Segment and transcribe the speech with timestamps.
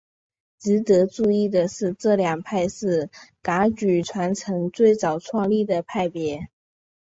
[0.57, 3.11] 值得注意的是这两派是
[3.43, 6.49] 噶举传承最早创立的派别。